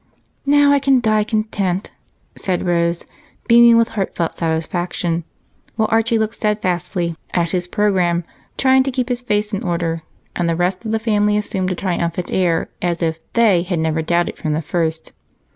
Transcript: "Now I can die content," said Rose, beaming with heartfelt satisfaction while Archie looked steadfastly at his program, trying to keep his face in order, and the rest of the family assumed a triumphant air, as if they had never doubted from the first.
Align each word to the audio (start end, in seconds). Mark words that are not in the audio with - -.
"Now 0.47 0.71
I 0.71 0.79
can 0.79 0.99
die 0.99 1.23
content," 1.23 1.91
said 2.35 2.65
Rose, 2.65 3.05
beaming 3.47 3.77
with 3.77 3.89
heartfelt 3.89 4.35
satisfaction 4.35 5.25
while 5.75 5.87
Archie 5.91 6.17
looked 6.17 6.33
steadfastly 6.33 7.13
at 7.35 7.51
his 7.51 7.67
program, 7.67 8.23
trying 8.57 8.81
to 8.81 8.91
keep 8.91 9.09
his 9.09 9.21
face 9.21 9.53
in 9.53 9.61
order, 9.63 10.01
and 10.35 10.49
the 10.49 10.55
rest 10.55 10.85
of 10.85 10.91
the 10.91 10.97
family 10.97 11.37
assumed 11.37 11.69
a 11.71 11.75
triumphant 11.75 12.31
air, 12.31 12.67
as 12.81 13.03
if 13.03 13.19
they 13.33 13.61
had 13.61 13.77
never 13.77 14.01
doubted 14.01 14.37
from 14.37 14.53
the 14.53 14.63
first. 14.63 15.13